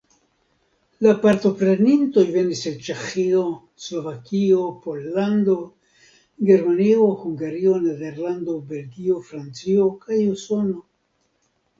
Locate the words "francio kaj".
9.31-10.21